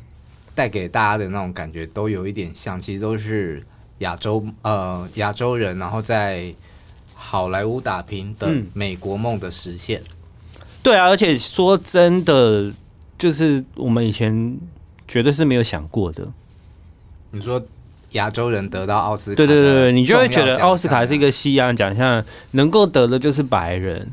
[0.57, 3.63] 带给大家的那种感觉都有一点像，其实都是
[3.99, 6.51] 亚洲呃亚洲人，然后在
[7.13, 10.01] 好莱坞打拼的美国梦的实现。
[10.01, 10.61] 嗯。
[10.81, 12.73] 对啊，而且说真的，
[13.19, 14.57] 就是我们以前
[15.07, 16.27] 绝对是没有想过的。
[17.29, 17.63] 你说
[18.13, 24.09] 亚洲人得到奥斯卡，对对对，你就会觉得奥斯卡是一个西洋奖项，能够得的就是白人。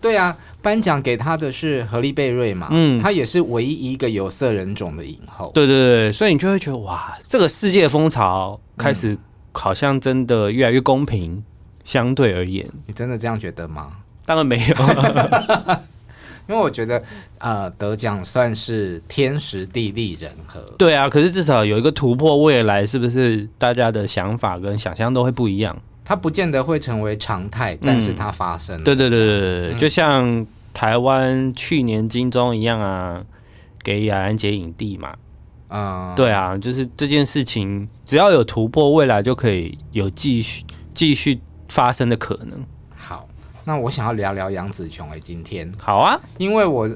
[0.00, 0.36] 对啊。
[0.60, 2.68] 颁奖给他的是荷丽贝瑞嘛？
[2.70, 5.50] 嗯，他也是唯一一个有色人种的影后。
[5.54, 9.16] 对对对，所以你就会觉得哇，这个世界风潮开始
[9.52, 11.32] 好像真的越来越公平。
[11.34, 11.44] 嗯、
[11.84, 13.92] 相对而言，你真的这样觉得吗？
[14.26, 14.74] 当然没有，
[16.48, 17.02] 因为我觉得
[17.38, 20.60] 呃，得奖算是天时地利人和。
[20.76, 25.74] 对啊，可是至少有一个突破，未来是不是大家的想法跟想象都会不一样？
[26.08, 28.82] 它不见得会成为常态，但是它发生了。
[28.82, 30.46] 对对对对对，嗯、就像。
[30.74, 33.20] 台湾去年金钟一样啊，
[33.82, 35.08] 给雅安姐影帝嘛，
[35.66, 40.62] 啊、嗯，对啊，就是这件事情，只要有突破，未来就可以有继续
[40.94, 42.64] 继续发生的可能。
[42.94, 43.26] 好，
[43.64, 46.88] 那我想要聊聊杨紫琼诶，今天好啊，因为我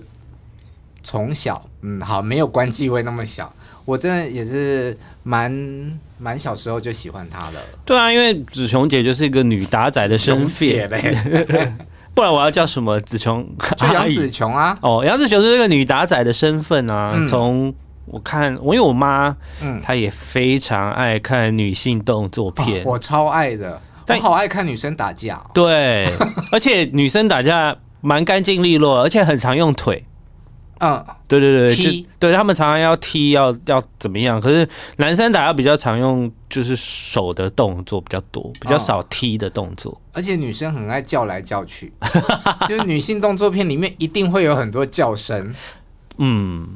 [1.03, 3.53] 从小，嗯，好，没有关继威那么小，
[3.85, 5.51] 我真的也是蛮
[6.18, 7.61] 蛮小时候就喜欢她了。
[7.85, 10.88] 对啊，因为紫琼姐就是一个女打仔的身份。
[12.14, 13.49] 不然我要叫什么紫琼？
[13.79, 14.77] 就杨紫琼啊！
[14.83, 17.16] 哦，杨紫琼是这个女打仔的身份啊。
[17.27, 25.51] 从、嗯、我看，我因为我妈，嗯，她也非常爱看女性动作片，哦、我超爱的，但我好爱看女生打架、哦。
[25.55, 26.07] 对，
[26.53, 30.05] 而且女生打架蛮干净利落，而且很常用腿。
[30.85, 34.40] 嗯，对对对，踢，对他们常常要踢，要要怎么样？
[34.40, 40.01] 可是男生打要比较常用，就是手的动作比较多，比较少踢的动作。
[40.12, 41.92] 而且女生很爱叫来叫去，
[42.66, 45.55] 就是女性动作片里面一定会有很多叫声。
[46.16, 46.71] 嗯，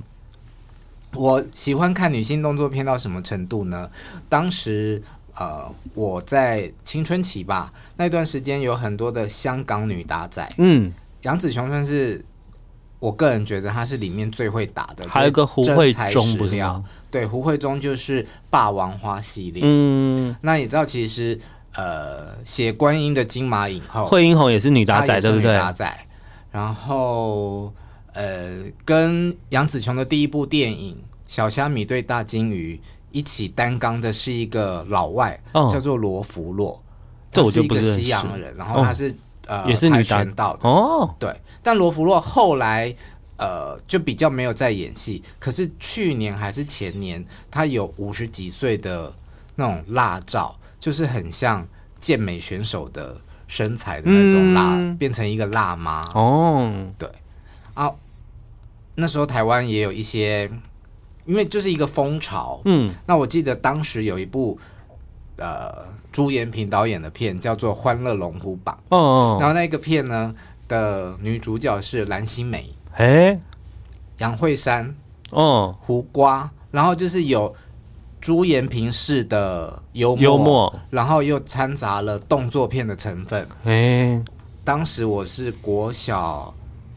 [1.13, 3.91] 我喜欢看女性动作片到什么程度呢？
[4.29, 5.03] 当时
[5.35, 10.49] 呃，我在青春期吧，那段时间有很多的香港女打仔。
[10.59, 10.93] 嗯，
[11.23, 12.25] 杨紫琼算是。
[12.99, 16.83] 我个人觉得他是里面最会打的，还有一个胡慧中不是吗？
[17.11, 19.63] 对，胡慧中就是霸王花系列。
[19.65, 21.39] 嗯，那你知道其实
[21.75, 25.53] 呃，写观音的金马影后惠英红也是女打仔，对不对？
[25.53, 26.07] 女打仔。
[26.51, 27.71] 然后
[28.15, 30.95] 呃，跟杨紫琼的第一部电影
[31.27, 32.81] 《小虾米对大金鱼》
[33.11, 36.83] 一起担纲的是一个老外，哦、叫做罗福洛，
[37.31, 39.15] 这我就不是西洋人，然后他是、哦、
[39.49, 41.31] 呃，也是女拳道的哦，对。
[41.67, 42.95] 但罗福洛后来
[43.39, 45.21] 呃，就比较没有在演戏。
[45.41, 49.13] 可是去年还是前年，他有五十几岁的
[49.57, 51.67] 那种辣照，就是很像
[51.99, 56.87] 健美选手的身材的那种辣，嗯、变成一个辣妈哦。
[56.97, 57.11] 对
[57.75, 57.93] 啊，
[58.95, 60.49] 那时候台湾也有一些，
[61.25, 62.63] 因为就是一个风潮。
[62.65, 64.57] 嗯，那我记得当时有一部。
[65.39, 70.35] 呃，朱延平导演的片叫做《欢乐龙虎榜》哦，哦，然后那个片呢
[70.69, 72.63] 的女主角是蓝心湄，
[72.95, 73.39] 哎，
[74.19, 74.95] 杨惠珊，
[75.31, 77.55] 哦，胡瓜，然后就是有
[78.21, 84.23] 朱延平式的幽默，幽默，然后又掺杂了动作片的成分，哎，
[84.65, 86.55] 当时我是国小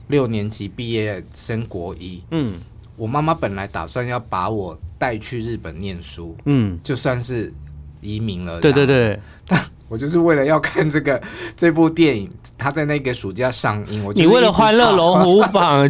[0.08, 2.60] 六年级毕业升国一，嗯，
[2.95, 7.53] 我妈妈本来打算要把我带去日本念书，嗯，就算是。
[8.01, 11.19] 移民了，对对对，但我就是为了要看这个
[11.58, 14.04] 这部电影，他在那个暑假上映。
[14.06, 15.89] 我你为了《欢乐龙虎榜》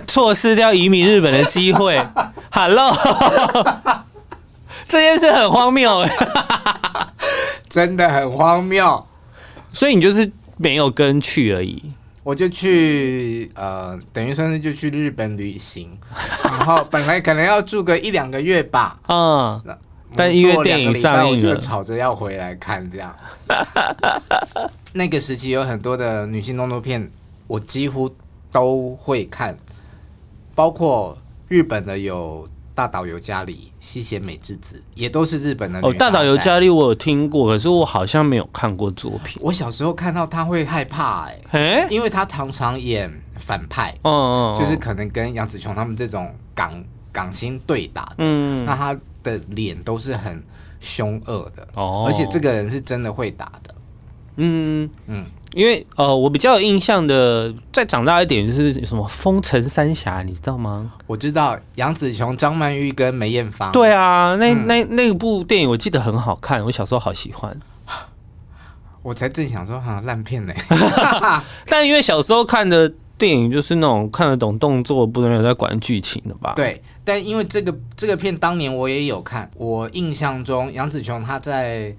[0.06, 2.00] 错失掉移民日本的机会，
[2.52, 2.96] Hello，
[4.86, 6.06] 这件事很荒谬，
[7.68, 9.06] 真的很荒谬。
[9.72, 11.82] 所以你就是没有跟去而已，
[12.22, 15.98] 我就去呃，等于算是就去日本旅行，
[16.44, 19.60] 然后本来可能要住个一两个月吧，嗯。
[20.14, 23.14] 但因为电影上映就吵着要回来看这样。
[24.92, 27.10] 那个时期有很多的女性动作片，
[27.46, 28.10] 我几乎
[28.50, 29.56] 都会看，
[30.54, 31.16] 包括
[31.48, 35.80] 日本的有大岛由佳里、西贤美智子，也都是日本的。
[35.80, 39.40] 哦，大岛由佳里我有听过，可是我好像没有看过作品。
[39.42, 48.94] 我小时候看到她会害怕、欸，哎、欸，因为她常常演反派，嗯嗯，就是可能跟杨紫琼他们这种港港星对打的，嗯，那他。
[49.22, 50.42] 的脸都是很
[50.80, 53.74] 凶恶的哦，而且这个人是真的会打的。
[54.36, 60.92] 嗯嗯，因为呃，我比较有印象的，再长大一点就是什么《风城三侠》，你知道吗？
[61.06, 63.70] 我知道杨紫琼、张曼玉跟梅艳芳。
[63.72, 67.54] 对啊，那那那部电影我记得很好看，我小时候好喜欢。
[69.02, 70.54] 我才正想说哈烂片呢，
[71.68, 72.92] 但因为小时候看的。
[73.22, 76.54] 电影就是那种看得懂动作，不能有在管剧情的吧？
[76.56, 81.90] 对，但因为这个这个片当年我也有看，我印象中杨紫琼她在《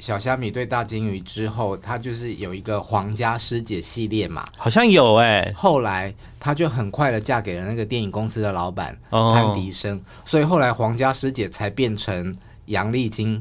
[0.00, 5.52] 小虾米对大金鱼》之后，她就是有一个皇家师姐系列嘛，好像有哎、欸。
[5.52, 9.32] 后来她就很快的嫁给了那个电影公司的老板、oh.
[9.32, 12.34] 潘迪生，所以后来皇家师姐才变成
[12.64, 13.40] 杨丽菁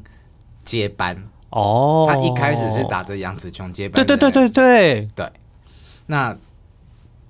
[0.64, 1.18] 接班
[1.50, 2.06] 哦。
[2.08, 2.28] 她、oh.
[2.28, 5.32] 一开始是打着杨紫琼接班，对对对对对对，
[6.06, 6.38] 那。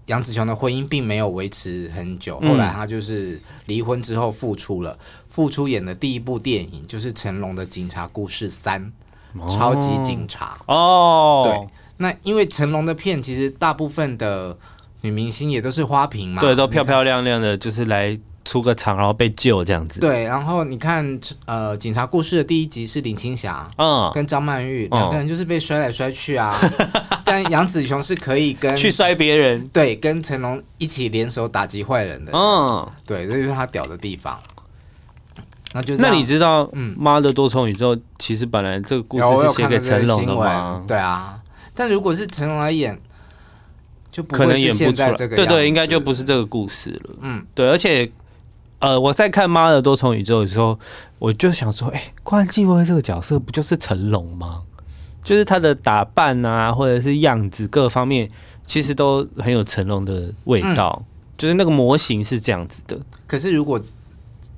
[0.09, 4.97] 杨紫琼的婚姻并没有维持很久，后来她就是离婚之后复出了，
[5.29, 8.91] 复出演的第一部电影就是成龙的《警察故事三》，
[9.55, 11.43] 超级警察哦。
[11.45, 14.57] 对，那因为成龙的片其实大部分的
[15.01, 18.19] 女明星也都是花瓶嘛，对，都漂漂亮亮的，就是来。
[18.49, 19.99] 出个场，然后被救这样子。
[19.99, 26.59] 对，然后你看，呃，警察故事的第一集是林青霞，嗯，跟张曼玉两个人就是被摔来摔去啊。
[27.23, 32.31] 但杨紫琼是可以跟去摔别人，对，跟成龙一起联手打击坏人的。
[32.33, 34.39] 嗯，对，这就是他屌的地方。
[35.71, 40.83] 那就那你知道，嗯，妈的多重宇宙其实本来这个故事是写给成龙的吗？
[40.87, 41.39] 对啊，
[41.75, 42.99] 但如果是成龙来演，
[44.09, 47.15] 就不会是现在这个，对对，应该就不是这个故事了。
[47.21, 48.11] 嗯，对，而且。
[48.79, 50.79] 呃，我在看《妈的多重宇宙》的时候，
[51.19, 54.63] 我就想说，哎、欸，关继威这个角色不就是成龙吗？
[55.21, 58.29] 就是他的打扮啊，或者是样子各方面，
[58.65, 60.95] 其实都很有成龙的味道。
[60.97, 61.05] 嗯、
[61.37, 62.97] 就是那个模型是这样子的。
[63.27, 63.77] 可是如果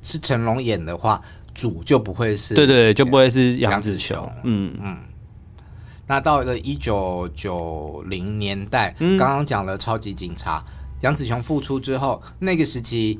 [0.03, 1.19] 是成龙演的话，
[1.55, 4.31] 主就不会是，对对，就不会是杨紫琼。
[4.43, 4.97] 嗯嗯。
[6.05, 10.63] 那到了一九九零年代，刚刚讲了超级警察，
[11.01, 13.19] 杨紫琼复出之后，那个时期。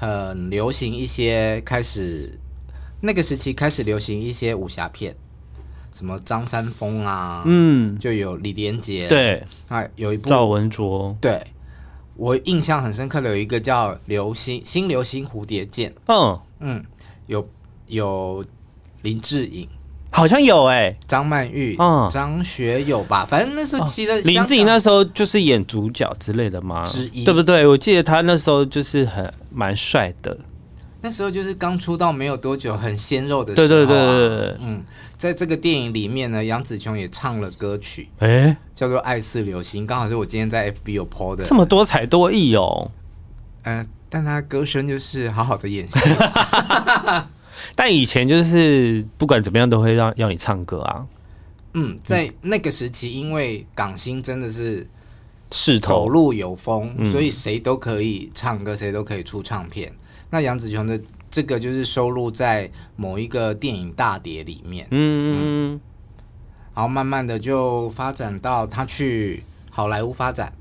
[0.00, 2.38] 很流行一些开始，
[3.00, 5.16] 那个时期开始流行一些武侠片，
[5.92, 11.42] 什么张三丰啊，嗯，就有李连杰，对，啊，有一部赵文卓，对，
[12.14, 16.40] 我印象很深刻的有一个叫《流星新流星蝴蝶剑》，嗯。
[16.60, 16.84] 嗯，
[17.26, 17.48] 有
[17.86, 18.44] 有
[19.02, 19.68] 林志颖。
[20.10, 26.82] 好像有哎、欸，张曼玉，嗯，张学友吧，反正那时候记得林志颖那时候就是演主角之类的嘛？
[26.82, 27.66] 之一，对不对？
[27.66, 30.36] 我记得他那时候就是很蛮帅的，
[31.02, 33.68] 那时候就是刚出道没有多久，很鲜肉的时候、啊。
[33.68, 34.82] 对对对对对，嗯，
[35.16, 42.90] 在这个电影里面呢，杨紫琼也唱了歌曲，哎、欸，叫做《爱似流星》，刚好是我今天在 FB 有 po 的，这么多才多艺哦。
[43.62, 46.00] 嗯、呃，但他歌声就是好好的演戏。
[47.74, 51.06] 但以前就是不管怎么样都会让要你唱歌啊。
[51.74, 54.86] 嗯，在那个时期，因为港星真的是
[55.52, 55.88] 势头。
[55.88, 59.92] 走路有风，嗯、所以谁都可以唱歌，谁都可以出唱片。
[60.30, 65.80] 那杨紫琼的这个就是收录在某一个电影大碟里面，嗯嗯，嗯，
[66.74, 70.52] 然后慢慢的就发展到他去好莱坞发展，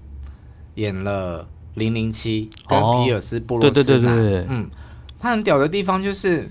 [0.75, 1.43] 演了
[1.75, 4.69] 《零零七》跟皮尔斯布鲁斯南，对对对对对，嗯，
[5.17, 6.43] 他很屌的地方就是《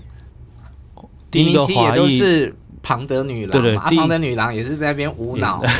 [1.31, 5.63] 零零七》也都是庞德女郎嘛，对对庞德女郎也是在那边无脑。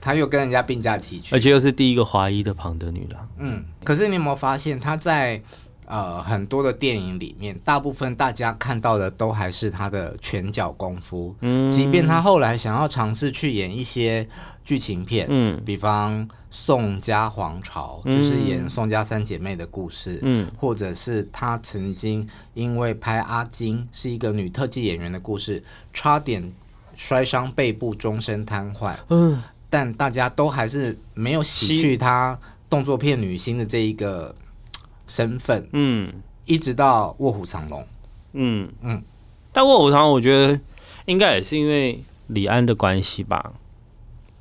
[0.00, 3.28] 他又跟人家并驾齐驱，而且又是第一个华裔的庞德女郎。
[3.38, 5.42] 嗯，可是你有没有发现，他在
[5.88, 11.34] 呃很多的电影里面，大部分大家看到的都还是他的拳脚功夫。
[11.40, 14.28] 嗯，即便他后来想要尝试去演一些
[14.64, 26.52] 剧情片，嗯，比方《宋家皇朝》，就是演宋家三姐妹的故事，嗯，或者是他曾经因为拍阿金是一个女特技演员的故事，差点
[26.96, 28.94] 摔伤背部，终身瘫痪。
[29.08, 29.42] 嗯。
[29.70, 32.38] 但大家都还是没有洗去她
[32.70, 34.34] 动作片女星的这一个
[35.08, 36.12] 身份，嗯，
[36.44, 37.80] 一直到《卧虎藏龙》，
[38.34, 38.68] 嗯。
[38.82, 39.02] 嗯，
[39.52, 40.60] 但《卧虎藏龙》我觉得
[41.06, 43.52] 应该也是因为李安的关系吧，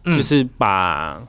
[0.03, 1.19] 嗯，就是把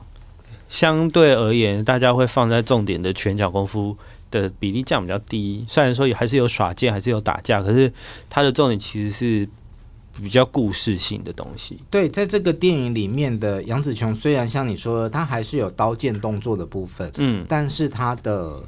[0.69, 3.97] 相对而言大家会放在重点的拳脚功夫
[4.29, 7.91] 的比例降比较低，虽然说也还是有耍剑，还是有打架，可是
[8.29, 9.49] 它的重点其实是。
[10.21, 18.61] 比较故事性的东西，对，在这个电影里面的杨紫琼，虽然像你说的，她还是有刀剑动作的部分，嗯，但是她的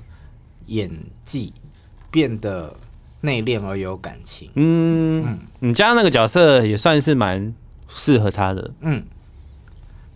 [0.71, 0.89] 演
[1.23, 1.53] 技
[2.10, 2.75] 变得
[3.21, 7.53] 内敛而有感情，嗯嗯，你加那个角色也算是蛮
[7.88, 9.03] 适合他的，嗯，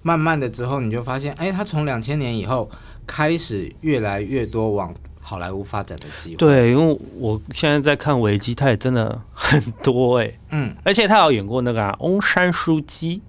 [0.02, 2.70] 慢慢的之后你就发现，哎，他从两千年以后
[3.06, 4.94] 开始越来越多往。
[5.28, 13.24] 好莱坞发展的机会，对，因为我现在在看维基，他也真的很多哎，嗯，而且他有演过那个、啊、翁山书记，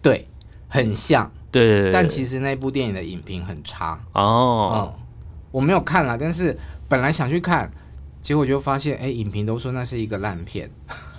[0.00, 0.26] 对，
[0.66, 4.00] 很像，对，但其实那部电影的影评很差。
[4.14, 5.05] 哦，嗯，
[5.50, 6.56] 我没有看啦，但是
[6.88, 7.70] 本来想去看，
[8.20, 10.70] 结果就发现，哎，影评都说那是一个烂片。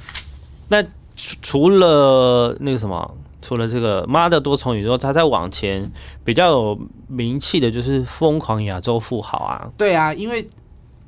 [0.69, 0.83] 那
[1.15, 3.17] 除了那个什么？
[3.39, 5.89] 除了这个《妈的多重宇宙》，它在往前
[6.25, 9.71] 比较有名气的就是《疯狂亚洲富豪》啊。
[9.77, 10.43] 对啊，因为《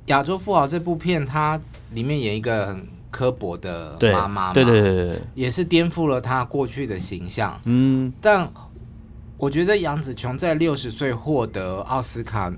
[0.06, 1.60] 亚洲富豪》这部片，它
[1.92, 7.60] 里面演一个很刻薄的妈妈嘛，对对对对，也是颠覆了他过去的形象。
[7.66, 8.50] 嗯，但
[9.36, 12.54] 我觉得杨紫琼在六十岁获得奥斯卡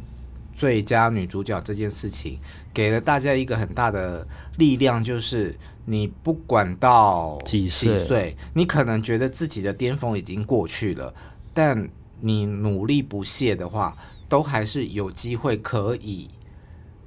[0.61, 2.37] 最佳女主角这件事情，
[2.71, 5.57] 给了大家一个很大的力量，就是。
[5.83, 11.11] 你不管到几岁，你可能觉得自己的巅峰已经过去了，
[11.55, 13.97] 但你努力不懈的话，
[14.29, 16.29] 都还是有机会可以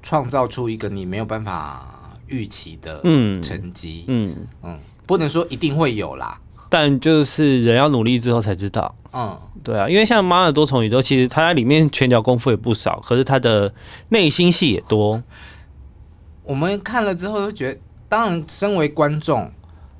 [0.03, 3.01] 创造出一个你没有办法预期的
[3.41, 4.05] 成绩。
[4.09, 6.39] 嗯嗯，不能说一定会有啦，
[6.75, 8.93] 但就是人要努力之后才知道。
[9.13, 13.73] 嗯，对啊，因为像《妈的多重宇宙》，其实他在里面拳脚功夫也不少，可是他的
[14.09, 15.23] 内心戏也多。
[16.43, 17.79] 我们看了之后就觉得。
[18.07, 19.51] 当然，身为观众，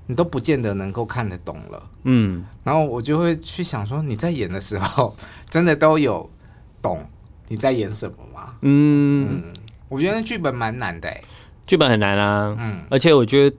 [0.07, 1.83] 你都不见得能够看得懂了。
[2.05, 5.17] 嗯，然后我就会去想说，你在演的时候，
[5.51, 6.31] 真的都有
[6.81, 7.05] 懂
[7.49, 8.55] 你在演什么吗？
[8.61, 9.53] 嗯，嗯，
[9.89, 11.13] 我觉得那剧本蛮难的，
[11.67, 12.55] 剧本很难啊。
[12.57, 13.57] 嗯，而且我觉得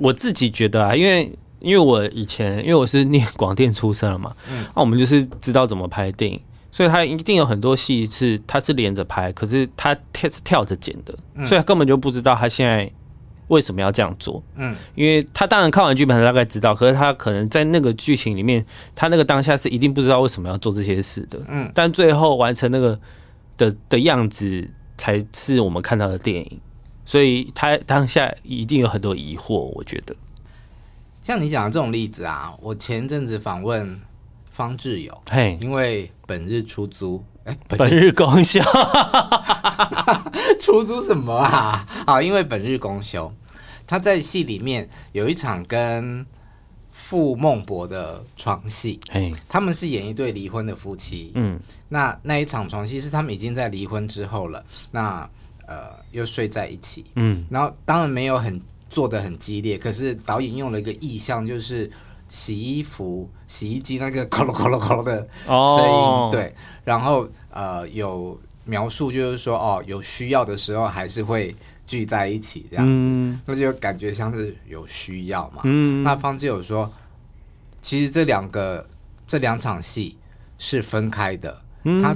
[0.00, 6.40] 我自己觉得啊，因为因为我以前因为我是念广电出身了嘛，嗯，那我们就是知道怎么拍电影，
[6.70, 11.14] 所以他一定有很多戏是他是连着拍，可是他跳是跳着剪的，
[11.46, 12.90] 所以他根本就不知道他现在。
[13.48, 14.42] 为什么要这样做？
[14.56, 18.62] 嗯，因为他当然看完剧本，他大概知道，可是他可能在那个剧情里面，
[18.94, 21.40] 他那个当下是一定不知道为什么要做这些事的。
[21.48, 23.00] 嗯，但最后完成那个
[23.56, 24.68] 的的样子，
[24.98, 26.60] 才是我们看到的电影。
[27.06, 29.72] 所以他当下一定有很多疑惑。
[29.74, 30.14] 我觉得，
[31.22, 34.00] 像你讲的这种例子啊，我前阵子访问
[34.50, 37.22] 方志友，嘿，因为本日出租。
[37.44, 38.60] 哎本日公休，
[40.60, 41.86] 出租什么啊？
[42.06, 43.32] 好，因为本日公休，
[43.86, 46.26] 他在戏里面有一场跟
[46.90, 51.58] 傅孟博的床戏，嘿，他们是演一对离婚的夫妻，嗯，
[51.88, 55.26] 那那一场床戏是他们已经在离婚之后了，那
[55.66, 58.60] 呃又睡在一起，嗯，然后当然没有很
[58.90, 61.90] 做的很激烈，可是导演用了一个意象，就是。
[62.30, 65.16] 洗衣服、洗衣机那个“咯咯咯咯咯”的
[65.46, 66.30] 声音，oh.
[66.30, 75.62] 对，然后呃有描述就是说哦，有需要的时候还是会聚在一起这样子，嗯、那就感觉像是有需要嘛。
[75.64, 76.92] 嗯、那方志友说，
[77.80, 78.86] 其实这两个
[79.26, 80.18] 这两场戏
[80.58, 82.14] 是分开的，嗯、他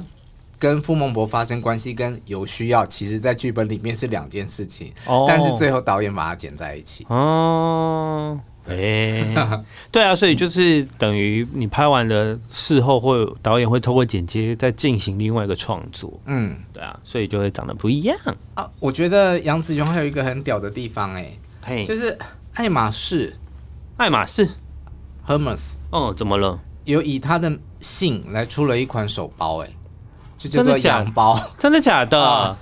[0.62, 5.28] 跟傅孟博发生关系跟有需要，其实在剧本里面是两件事情，oh.
[5.28, 7.04] 但是最后导演把它剪在一起。
[7.08, 8.38] 哦。
[8.38, 8.40] Oh.
[8.68, 16.20] 哎、欸，对啊，所以就是等于你拍完了，事后会导演会透过剪接再进行另外一个创作。
[16.26, 18.16] 嗯，对啊，所以就会长得不一样
[18.54, 18.70] 啊。
[18.78, 22.16] 我觉得杨紫琼还有一个很屌的地方、欸，哎，就是
[22.54, 23.34] 爱马仕，
[23.96, 24.48] 爱马仕
[25.26, 26.60] ，Hermes，哦，怎么了？
[26.84, 29.72] 有以他的姓来出了一款手包、欸，哎，
[30.42, 32.20] 就叫做洋包，真的假的？
[32.22, 32.56] 啊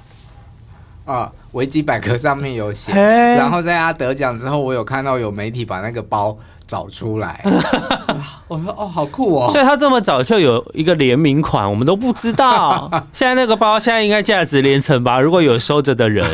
[1.06, 6.36] 啊，维基百科上面有写，然后在他得奖之后，我有看到有媒体把那个包
[6.68, 7.42] 找出来，
[8.46, 9.50] 我说哦，好酷哦！
[9.50, 12.88] 所以他这么早就有一个联名款，我们都不知道。
[13.12, 15.18] 现在那个包现在应该价值连城吧？
[15.18, 16.24] 如果有收着的人，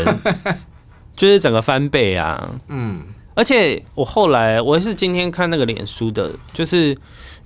[1.16, 2.46] 就是整个翻倍啊！
[2.68, 3.02] 嗯，
[3.34, 6.94] 而且我后来我是今天看那个脸书的，就是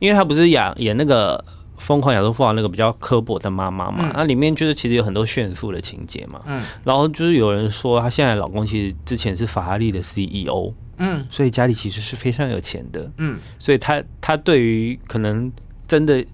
[0.00, 1.44] 因为他不是演演那个。
[1.80, 15.50] 疯狂亚洲富豪那个比较刻薄的妈妈嘛，那、嗯、里面就是其实有很多炫富的情节嘛，嗯，然后就是有人说她现在老公其实之前是法拉利的 CEO，嗯，所以家里其实是非常有钱的，嗯，所以她她对于可能
[15.88, 16.24] 真的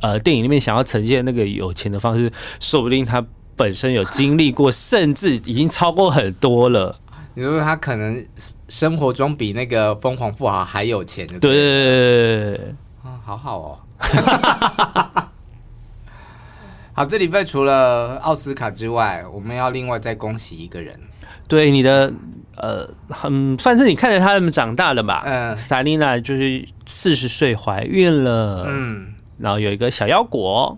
[0.00, 2.30] 呃电影里面想要呈现那个有钱的方式，
[2.60, 3.24] 说不定她
[3.54, 6.98] 本身有经历过，甚至已经超过很多了。
[7.34, 8.22] 你说他可能
[8.68, 11.50] 生活中比那个疯狂富豪还有钱，对对？
[11.50, 12.56] 对，
[13.02, 13.78] 啊，好好哦。
[16.94, 21.00] 好，这礼拜除了奥斯卡之外，我们要另外再恭喜一个人。
[21.48, 22.12] 对，你的
[22.56, 25.22] 呃，很算是你看着他们长大的吧？
[25.24, 30.76] 嗯，Selina 就是四十岁怀孕了，嗯，然后有一个小腰果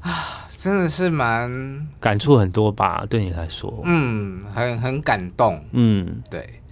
[0.00, 3.04] 啊，真的是蛮感触很多吧？
[3.08, 6.62] 对你来说，嗯，很很感动，嗯，对，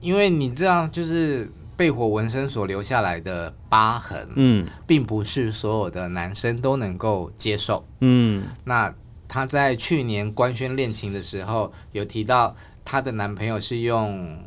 [0.00, 1.52] 因为你这样就是。
[1.82, 8.44] 被火纹身所留下来的疤痕，嗯，并不是所有的男生都能够接受，嗯。
[8.62, 8.94] 那
[9.26, 12.54] 她在去年官宣恋情的时候，有提到
[12.84, 14.38] 她的男朋友是用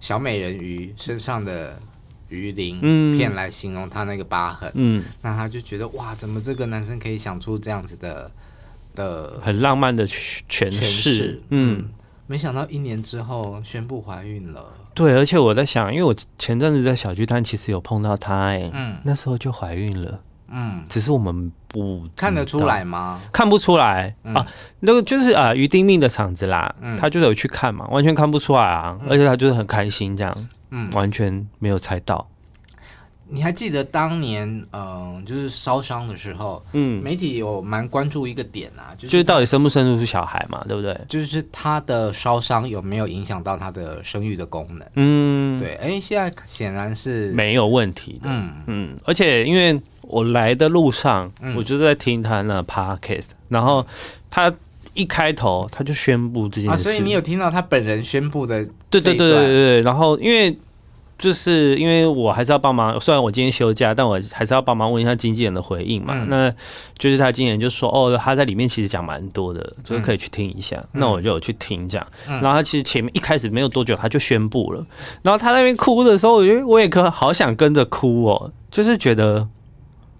[0.00, 1.78] 小美人鱼身上的
[2.30, 2.80] 鱼鳞
[3.14, 5.04] 片来形容她那个疤痕，嗯。
[5.20, 8.32] 那她就觉得哇，怎么这个男生可以想出这样子的
[8.94, 11.86] 的很浪漫的诠释，嗯。
[12.30, 14.72] 没想到一年之后宣布怀孕了。
[14.94, 23.20] 对，而且我在想，因为我前阵子在小巨蛋其实有碰到她，哎，嗯，那时候就怀孕了，嗯，只是我们不看得出来吗？
[23.32, 24.46] 看不出来、嗯、啊，
[24.78, 32.24] 那个就是啊，于丁命的场子啦，嗯，他就有去看嘛，完全看不出来啊，嗯、而且他就是很开心这样，嗯，完全没有猜到。
[33.32, 40.98] 你还记得当年，嗯、呃，就是烧伤的时候，嗯，媒体有蛮关注一个点啊，就是，就是到底生不生得出小孩嘛，对不对？
[41.08, 44.88] 就是他的烧伤有没有影响到他的生育的功能？
[44.96, 53.86] 嗯，对，哎、欸，现在显然是没有问题的，嗯嗯，而且因为我来的路上，嗯、我就在听他那 podcast，然后
[54.28, 54.52] 他
[54.94, 58.64] 一开头他就宣布这件事，啊，所以你有听到他本人宣布的？
[58.90, 60.58] 对对对对对，然后因为。
[61.20, 66.14] 就是因为我还是要帮忙，虽然我今天休假，但我还是要帮忙问一下经纪人的回应嘛。
[66.16, 66.50] 嗯、那
[66.96, 70.78] 就是他经纪人就说，哦，他在里面其实讲蛮多的，就是可以去听一下。
[70.94, 72.06] 嗯、那我就有去听这样。
[72.26, 74.82] 然后他其实前面一开始没有多久他就宣布了，
[75.20, 79.46] 然后他那边哭的时候，我觉得我也可好想跟着哭哦，就是觉得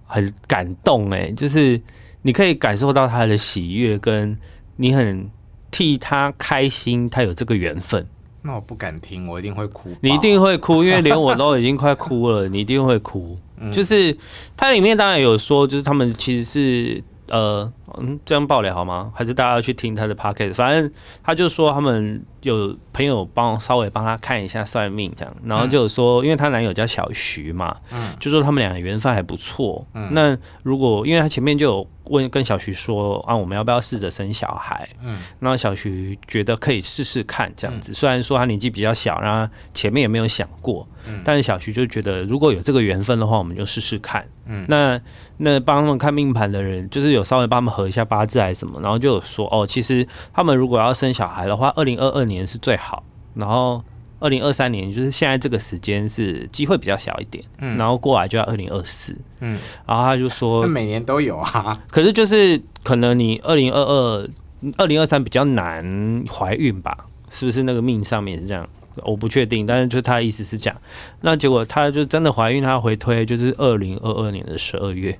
[0.04, 1.80] 很感动哎，就是
[2.20, 4.36] 你可以感受到他的喜悦，跟
[4.76, 5.30] 你很
[5.70, 8.06] 替他开心，他有这个缘分。
[8.42, 9.90] 那我不敢听，我一定会哭。
[10.00, 13.36] 你一定会哭，因为连我都已经快哭了，你一定会哭。
[13.62, 14.16] 嗯、就是
[14.56, 19.12] 它里面当然有说，就是他们其实是呃，嗯，这样爆雷好吗？
[19.14, 20.54] 还是大家要去听他的 podcast？
[20.54, 20.90] 反正
[21.22, 29.86] 他就说他们有朋友帮稍微帮他看一下算命这样，然后就有说，因为她男友叫小徐嘛，嗯，就说他们两个缘分还不错。
[29.94, 31.86] 嗯，那如果因为他前面就有。
[32.04, 34.88] 问跟小徐说啊，我们要不要试着生小孩？
[35.00, 37.92] 嗯，那小徐觉得可以试试看这样子。
[37.92, 44.26] 虽然说他年纪比较小，然后前面也没有想过，嗯，但是小徐就觉得如果有这个缘分的话，我们就试试看。
[44.46, 45.00] 嗯，那
[45.36, 53.02] 那帮他们看命盘的人，就是有稍微帮他们合一下八字还是什么，然后就有说哦，其实他们如果要生小孩的话，二零二二年是最好。
[53.34, 53.82] 然后。
[54.22, 64.28] 二零二三年就是现在这个时间是机会比较小一点，嗯，然后过来就要二零二四，嗯，然后他就说，每年都有啊， 可是就是可能你二零二二、
[64.76, 68.68] 二零二三比较难怀孕吧，是不是那个命上面是这样？
[69.04, 70.78] 我不确定，但是就他的意思是这样，
[71.22, 75.18] 那结果他就真的怀孕，他回推就是二零二二年的十二月。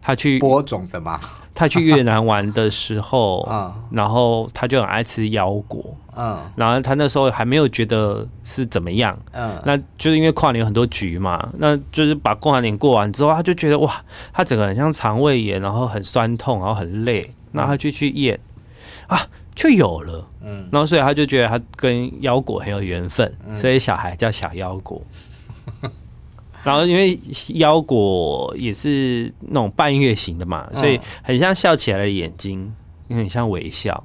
[0.00, 1.18] 他去播种的嘛？
[1.54, 5.84] 他去越南玩的时候，嗯， 然后他就很爱吃腰果，
[6.16, 18.38] 嗯，然后他那时候还没有觉得是怎么样，嗯，那就是因为跨年有很多局嘛，那就是把跨年过完之后，他就觉得哇，他整个很像肠胃炎，然后很酸痛，然后很累，然后他就去验，
[19.06, 19.20] 啊。
[19.52, 20.26] 就有了。
[20.42, 25.02] 嗯，然后所以他就觉得他跟腰果很有缘分，嗯、所以小孩叫小腰果。
[26.62, 27.18] 然后因为
[27.54, 32.72] 腰果也是那种半月形的嘛，所以很像笑起来的眼睛，
[33.08, 34.04] 也很像微笑。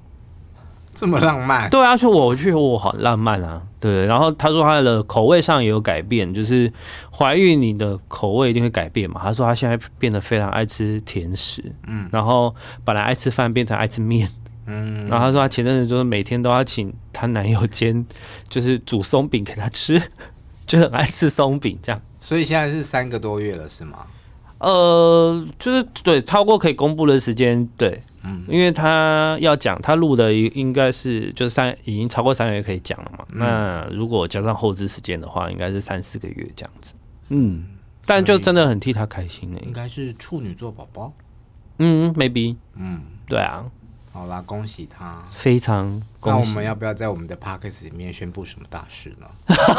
[0.94, 1.70] 这么浪漫？
[1.70, 3.62] 对啊，就我觉得我好浪漫啊。
[3.82, 6.72] 对，然后他说他的口味上也有改变，就是
[7.12, 9.20] 怀孕你的口味一定会改变嘛。
[9.22, 14.26] 他说他现在变得非常爱吃甜食，嗯，然后本来爱吃饭变成爱吃面，
[14.68, 18.06] 嗯，然后他说他前阵子就是每天都要请她男友煎，
[18.48, 20.02] 就是煮松饼给她吃，
[20.66, 22.02] 就很爱吃松饼这样。
[22.26, 24.08] 所以现在是三个多月了，是吗？
[24.58, 33.24] 呃，就是对，超过可以公布的时间，对，嗯，因为他要讲，他录的应该是就是三，已经超过三个月可以讲了嘛。
[33.30, 36.96] 嗯、那如果加上后置时间的话，应该是三四个月这样子。
[37.30, 37.64] 嗯，
[38.08, 39.66] 但就真的很替他开心呢、欸。
[39.68, 41.14] 应该是处女座宝宝。
[41.78, 42.56] 嗯，maybe。
[42.76, 43.64] 嗯，对啊。
[44.16, 45.16] 好啦，恭喜他！
[45.32, 46.40] 非常恭喜。
[46.40, 49.28] 那我们要不要在我们的 podcast 里面宣布什么大事呢？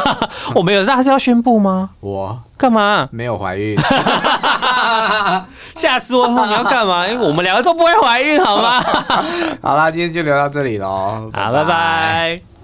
[0.53, 1.89] 我们有大事要宣布吗？
[1.99, 3.09] 我干嘛？
[3.11, 3.75] 没有怀孕，
[5.75, 6.27] 吓死我！
[6.45, 7.07] 你要干嘛？
[7.07, 8.79] 因 为我们两个都不会怀孕，好吗？
[9.61, 11.31] 好啦，今天就聊到这里喽。
[11.33, 12.56] 好，拜拜。